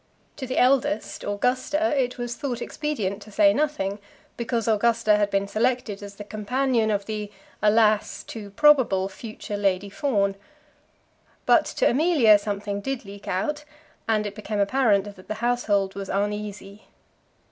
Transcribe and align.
To 0.37 0.47
the 0.47 0.57
eldest, 0.57 1.23
Augusta, 1.23 1.95
it 1.95 2.17
was 2.17 2.35
thought 2.35 2.59
expedient 2.59 3.21
to 3.21 3.31
say 3.31 3.53
nothing, 3.53 3.99
because 4.35 4.67
Augusta 4.67 5.15
had 5.15 5.29
been 5.29 5.47
selected 5.47 6.01
as 6.01 6.15
the 6.15 6.23
companion 6.23 6.89
of 6.89 7.05
the, 7.05 7.29
alas! 7.61 8.23
too 8.23 8.49
probable 8.49 9.07
future 9.09 9.57
Lady 9.57 9.89
Fawn. 9.91 10.33
But 11.45 11.65
to 11.77 11.87
Amelia 11.87 12.39
something 12.39 12.81
did 12.81 13.05
leak 13.05 13.27
out, 13.27 13.63
and 14.07 14.25
it 14.25 14.33
became 14.33 14.59
apparent 14.59 15.15
that 15.15 15.27
the 15.27 15.35
household 15.35 15.93
was 15.93 16.09
uneasy. 16.09 16.85